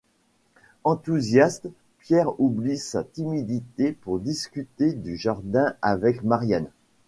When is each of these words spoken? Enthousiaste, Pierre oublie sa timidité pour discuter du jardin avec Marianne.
Enthousiaste, 0.83 1.67
Pierre 1.99 2.33
oublie 2.41 2.79
sa 2.79 3.03
timidité 3.03 3.91
pour 3.91 4.19
discuter 4.19 4.93
du 4.93 5.15
jardin 5.15 5.75
avec 5.83 6.23
Marianne. 6.23 6.71